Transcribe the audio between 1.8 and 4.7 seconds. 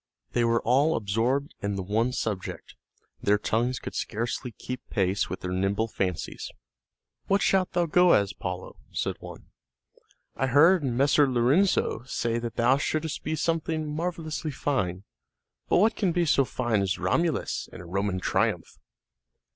one subject; their tongues could scarcely